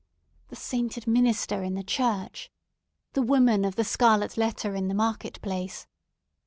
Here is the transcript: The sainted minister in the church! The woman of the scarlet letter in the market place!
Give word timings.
The 0.47 0.55
sainted 0.55 1.05
minister 1.05 1.61
in 1.61 1.75
the 1.75 1.83
church! 1.83 2.49
The 3.13 3.21
woman 3.21 3.63
of 3.63 3.75
the 3.75 3.83
scarlet 3.83 4.35
letter 4.35 4.73
in 4.73 4.87
the 4.87 4.95
market 4.95 5.39
place! 5.43 5.85